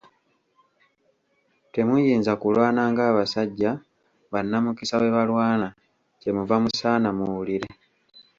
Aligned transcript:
Temuyinza 1.73 2.31
kulwana 2.41 2.81
ng'abasajja 2.91 3.71
bannamukisa 4.31 4.95
bwe 4.99 5.13
balwana, 5.15 5.67
kyemuva 6.19 6.55
musaana 6.63 7.09
muwulire! 7.17 7.69